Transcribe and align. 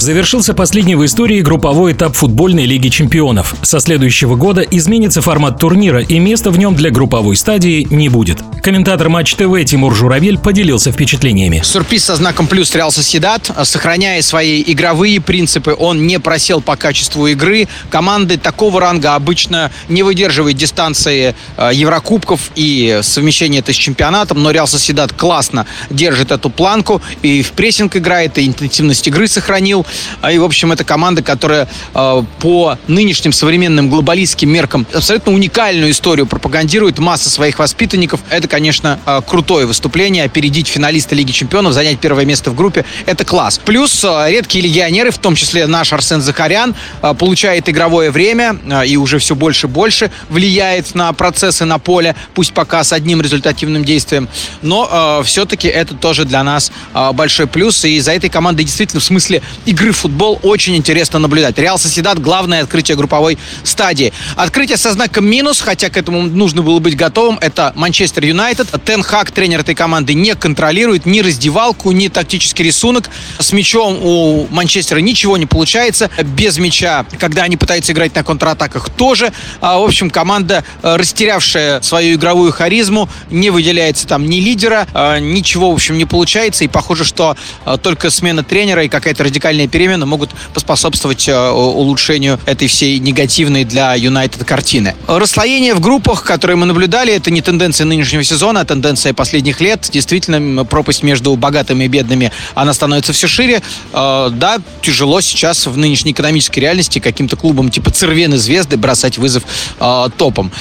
Завершился 0.00 0.54
последний 0.54 0.94
в 0.94 1.04
истории 1.04 1.42
групповой 1.42 1.92
этап 1.92 2.16
футбольной 2.16 2.64
лиги 2.64 2.88
чемпионов. 2.88 3.54
Со 3.60 3.80
следующего 3.80 4.34
года 4.34 4.62
изменится 4.62 5.20
формат 5.20 5.58
турнира, 5.60 6.00
и 6.00 6.18
места 6.18 6.50
в 6.50 6.58
нем 6.58 6.74
для 6.74 6.90
групповой 6.90 7.36
стадии 7.36 7.86
не 7.90 8.08
будет. 8.08 8.38
Комментатор 8.62 9.10
Матч 9.10 9.34
ТВ 9.34 9.62
Тимур 9.66 9.94
Журавель 9.94 10.38
поделился 10.38 10.90
впечатлениями. 10.90 11.60
Сюрприз 11.62 12.04
со 12.04 12.16
знаком 12.16 12.46
плюс 12.46 12.74
Реал 12.74 12.90
Сосьедад. 12.90 13.50
Сохраняя 13.64 14.22
свои 14.22 14.64
игровые 14.66 15.20
принципы, 15.20 15.76
он 15.78 16.06
не 16.06 16.18
просел 16.18 16.62
по 16.62 16.76
качеству 16.76 17.26
игры. 17.26 17.68
Команды 17.90 18.38
такого 18.38 18.80
ранга 18.80 19.14
обычно 19.14 19.70
не 19.90 20.02
выдерживают 20.02 20.56
дистанции 20.56 21.34
э, 21.58 21.70
Еврокубков 21.74 22.52
и 22.54 23.00
совмещение 23.02 23.60
это 23.60 23.74
с 23.74 23.76
чемпионатом, 23.76 24.42
но 24.42 24.50
Реал 24.50 24.66
Сосьедад 24.66 25.12
классно 25.12 25.66
держит 25.90 26.30
эту 26.30 26.48
планку 26.48 27.02
и 27.20 27.42
в 27.42 27.52
прессинг 27.52 27.96
играет, 27.96 28.38
и 28.38 28.46
интенсивность 28.46 29.06
игры 29.06 29.28
сохранил. 29.28 29.84
А 30.20 30.32
И, 30.32 30.38
в 30.38 30.44
общем, 30.44 30.72
это 30.72 30.84
команда, 30.84 31.22
которая 31.22 31.68
э, 31.94 32.22
по 32.40 32.78
нынешним 32.86 33.32
современным 33.32 33.88
глобалистским 33.88 34.50
меркам 34.50 34.86
абсолютно 34.92 35.32
уникальную 35.32 35.90
историю 35.90 36.26
пропагандирует. 36.26 36.98
Масса 36.98 37.30
своих 37.30 37.58
воспитанников. 37.58 38.20
Это, 38.28 38.48
конечно, 38.48 38.98
э, 39.06 39.20
крутое 39.26 39.66
выступление. 39.66 40.24
Опередить 40.24 40.68
финалиста 40.68 41.14
Лиги 41.14 41.32
Чемпионов, 41.32 41.72
занять 41.72 41.98
первое 41.98 42.24
место 42.24 42.50
в 42.50 42.54
группе– 42.54 42.84
это 43.06 43.24
класс. 43.24 43.58
Плюс 43.64 44.04
э, 44.04 44.26
редкие 44.30 44.64
легионеры, 44.64 45.10
в 45.10 45.18
том 45.18 45.34
числе 45.34 45.66
наш 45.66 45.92
Арсен 45.92 46.20
Захарян, 46.20 46.74
получает 47.18 47.68
игровое 47.68 48.10
время 48.10 48.56
и 48.86 48.96
уже 48.96 49.18
все 49.18 49.34
больше 49.34 49.66
и 49.66 49.70
больше 49.70 50.10
влияет 50.28 50.94
на 50.94 51.12
процессы 51.12 51.64
на 51.64 51.78
поле, 51.78 52.14
пусть 52.34 52.52
пока 52.52 52.84
с 52.84 52.92
одним 52.92 53.20
результативным 53.20 53.84
действием. 53.84 54.28
Но 54.62 55.22
все-таки 55.24 55.68
это 55.68 55.94
тоже 55.94 56.24
для 56.24 56.42
нас 56.44 56.70
большой 57.12 57.46
плюс. 57.46 57.84
И 57.84 57.98
за 58.00 58.12
этой 58.12 58.30
командой 58.30 58.64
действительно 58.64 59.00
в 59.00 59.04
смысле 59.04 59.42
игры 59.66 59.79
в 59.88 59.92
футбол 59.92 60.38
очень 60.42 60.76
интересно 60.76 61.18
наблюдать. 61.18 61.58
Реал 61.58 61.78
Соседат– 61.78 62.18
главное 62.20 62.62
открытие 62.62 62.96
групповой 62.96 63.38
стадии. 63.64 64.12
Открытие 64.36 64.76
со 64.76 64.92
знаком 64.92 65.26
минус, 65.26 65.60
хотя 65.60 65.88
к 65.88 65.96
этому 65.96 66.22
нужно 66.22 66.62
было 66.62 66.78
быть 66.78 66.96
готовым, 66.96 67.38
это 67.40 67.72
Манчестер 67.76 68.24
Юнайтед. 68.24 68.68
Тен 68.84 69.02
Хак, 69.02 69.30
тренер 69.30 69.60
этой 69.60 69.74
команды, 69.74 70.12
не 70.14 70.34
контролирует 70.34 71.06
ни 71.06 71.20
раздевалку, 71.20 71.92
ни 71.92 72.08
тактический 72.08 72.64
рисунок. 72.64 73.08
С 73.38 73.52
мячом 73.52 73.98
у 74.02 74.46
Манчестера 74.50 74.98
ничего 74.98 75.38
не 75.38 75.46
получается. 75.46 76.10
Без 76.22 76.58
мяча, 76.58 77.06
когда 77.18 77.44
они 77.44 77.56
пытаются 77.56 77.92
играть 77.92 78.14
на 78.14 78.22
контратаках, 78.22 78.90
тоже. 78.90 79.32
А, 79.60 79.78
В 79.78 79.84
общем, 79.84 80.10
команда, 80.10 80.64
э, 80.82 80.96
растерявшая 80.96 81.80
свою 81.80 82.16
игровую 82.16 82.52
харизму, 82.52 83.08
не 83.30 83.50
выделяется 83.50 84.06
там 84.06 84.28
ни 84.28 84.40
лидера, 84.40 84.86
э, 84.92 85.20
ничего, 85.20 85.70
в 85.70 85.74
общем, 85.74 85.96
не 85.96 86.04
получается. 86.04 86.64
И 86.64 86.68
похоже, 86.68 87.04
что 87.04 87.36
э, 87.64 87.78
только 87.82 88.10
смена 88.10 88.42
тренера 88.42 88.84
и 88.84 88.88
какая-то 88.88 89.24
радикальная 89.24 89.69
перемена 89.70 90.06
могут 90.06 90.30
поспособствовать 90.54 91.28
э, 91.28 91.50
улучшению 91.50 92.38
этой 92.46 92.68
всей 92.68 92.98
негативной 92.98 93.64
для 93.64 93.94
Юнайтед 93.94 94.44
картины. 94.44 94.94
Расслоение 95.06 95.74
в 95.74 95.80
группах, 95.80 96.24
которые 96.24 96.56
мы 96.56 96.66
наблюдали, 96.66 97.12
это 97.12 97.30
не 97.30 97.40
тенденция 97.40 97.84
нынешнего 97.84 98.22
сезона, 98.24 98.60
а 98.60 98.64
тенденция 98.64 99.12
последних 99.14 99.60
лет. 99.60 99.88
Действительно, 99.92 100.64
пропасть 100.64 101.02
между 101.02 101.34
богатыми 101.36 101.84
и 101.84 101.88
бедными, 101.88 102.32
она 102.54 102.74
становится 102.74 103.12
все 103.12 103.26
шире. 103.26 103.62
Э, 103.92 104.30
Да, 104.30 104.58
тяжело 104.82 105.20
сейчас 105.20 105.66
в 105.66 105.76
нынешней 105.76 106.12
экономической 106.12 106.60
реальности 106.60 106.98
каким-то 106.98 107.36
клубам 107.36 107.70
типа 107.70 107.90
Цервены 107.90 108.38
Звезды 108.38 108.76
бросать 108.76 109.18
вызов 109.18 109.44
э, 109.78 110.08
топом. 110.16 110.52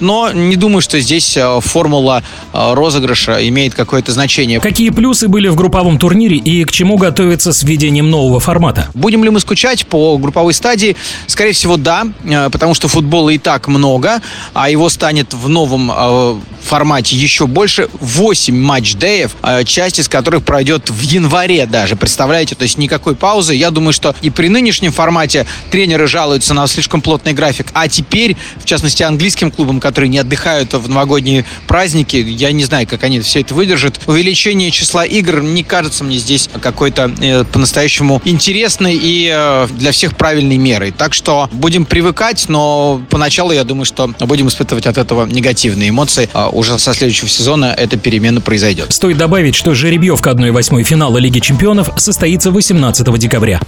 Но 0.00 0.30
не 0.32 0.56
думаю, 0.56 0.80
что 0.80 1.00
здесь 1.00 1.38
формула 1.60 2.22
розыгрыша 2.52 3.46
имеет 3.48 3.74
какое-то 3.74 4.12
значение. 4.12 4.60
Какие 4.60 4.90
плюсы 4.90 5.28
были 5.28 5.48
в 5.48 5.56
групповом 5.56 5.98
турнире 5.98 6.36
и 6.36 6.64
к 6.64 6.72
чему 6.72 6.96
готовиться 6.96 7.52
с 7.52 7.62
введением 7.62 8.10
нового 8.10 8.40
формата? 8.40 8.49
Будем 8.94 9.24
ли 9.24 9.30
мы 9.30 9.40
скучать 9.40 9.86
по 9.86 10.16
групповой 10.18 10.54
стадии? 10.54 10.96
Скорее 11.26 11.52
всего, 11.52 11.76
да, 11.76 12.06
э, 12.24 12.50
потому 12.50 12.74
что 12.74 12.88
футбола 12.88 13.30
и 13.30 13.38
так 13.38 13.68
много, 13.68 14.20
а 14.54 14.70
его 14.70 14.88
станет 14.88 15.34
в 15.34 15.48
новом 15.48 15.90
э, 15.90 16.40
формате 16.70 17.16
еще 17.16 17.46
больше. 17.46 17.88
8 18.00 18.56
матч-деев, 18.56 19.32
э, 19.42 19.64
часть 19.64 19.98
из 19.98 20.08
которых 20.08 20.44
пройдет 20.44 20.88
в 20.88 21.00
январе 21.00 21.66
даже, 21.66 21.96
представляете? 21.96 22.54
То 22.54 22.62
есть 22.62 22.78
никакой 22.78 23.16
паузы. 23.16 23.54
Я 23.54 23.70
думаю, 23.70 23.92
что 23.92 24.14
и 24.22 24.30
при 24.30 24.48
нынешнем 24.48 24.92
формате 24.92 25.46
тренеры 25.70 26.06
жалуются 26.06 26.54
на 26.54 26.66
слишком 26.68 27.00
плотный 27.02 27.32
график, 27.32 27.66
а 27.74 27.88
теперь, 27.88 28.36
в 28.56 28.64
частности, 28.64 29.02
английским 29.02 29.50
клубам, 29.50 29.80
которые 29.80 30.08
не 30.08 30.18
отдыхают 30.18 30.72
в 30.72 30.88
новогодние 30.88 31.44
праздники, 31.66 32.16
я 32.16 32.52
не 32.52 32.64
знаю, 32.64 32.86
как 32.86 33.02
они 33.02 33.20
все 33.20 33.40
это 33.40 33.52
выдержат. 33.54 34.00
Увеличение 34.06 34.70
числа 34.70 35.04
игр 35.04 35.42
не 35.42 35.64
кажется 35.64 36.04
мне 36.04 36.18
здесь 36.18 36.48
какой-то 36.60 37.12
э, 37.20 37.44
по-настоящему 37.44 38.22
интересной 38.24 38.96
и 38.96 39.28
э, 39.32 39.66
для 39.72 39.90
всех 39.90 40.16
правильной 40.16 40.56
мерой. 40.56 40.92
Так 40.92 41.14
что 41.14 41.48
будем 41.52 41.84
привыкать, 41.84 42.44
но 42.48 43.02
поначалу 43.10 43.50
я 43.50 43.64
думаю, 43.64 43.84
что 43.84 44.08
будем 44.20 44.46
испытывать 44.46 44.86
от 44.86 44.98
этого 44.98 45.26
негативные 45.26 45.88
эмоции. 45.88 46.28
А 46.32 46.48
уже 46.60 46.78
со 46.78 46.94
следующего 46.94 47.28
сезона 47.28 47.74
эта 47.76 47.96
перемена 47.96 48.40
произойдет. 48.40 48.92
Стоит 48.92 49.16
добавить, 49.16 49.54
что 49.54 49.74
жеребьевка 49.74 50.30
1-8 50.30 50.84
финала 50.84 51.16
Лиги 51.18 51.40
чемпионов 51.40 51.90
состоится 51.96 52.50
18 52.50 53.18
декабря. 53.18 53.60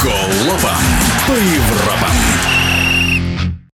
Голопом 0.00 0.78
по 1.26 1.32
Европам. 1.32 2.33